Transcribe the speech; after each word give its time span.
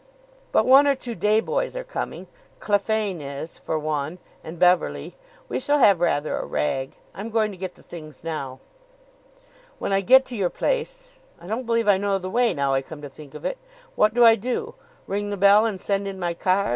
"But 0.51 0.65
one 0.65 0.87
or 0.87 0.95
two 0.95 1.13
day 1.13 1.41
boys 1.41 1.75
are 1.75 1.83
coming. 1.83 2.25
Clephane 2.59 3.21
is, 3.21 3.59
for 3.59 3.77
one. 3.77 4.17
And 4.43 4.57
Beverley. 4.57 5.15
We 5.47 5.59
shall 5.59 5.77
have 5.77 6.01
rather 6.01 6.35
a 6.37 6.43
rag. 6.47 6.95
I'm 7.13 7.29
going 7.29 7.51
to 7.51 7.55
get 7.57 7.75
the 7.75 7.83
things 7.83 8.23
now." 8.23 8.59
"When 9.77 9.93
I 9.93 10.01
get 10.01 10.25
to 10.25 10.35
your 10.35 10.49
place 10.49 11.19
I 11.39 11.45
don't 11.45 11.67
believe 11.67 11.87
I 11.87 11.97
know 11.97 12.17
the 12.17 12.31
way, 12.31 12.51
now 12.51 12.73
I 12.73 12.81
come 12.81 13.03
to 13.03 13.09
think 13.09 13.35
of 13.35 13.45
it 13.45 13.59
what 13.93 14.15
do 14.15 14.25
I 14.25 14.33
do? 14.33 14.73
Ring 15.05 15.29
the 15.29 15.37
bell 15.37 15.67
and 15.67 15.79
send 15.79 16.07
in 16.07 16.19
my 16.19 16.33
card? 16.33 16.69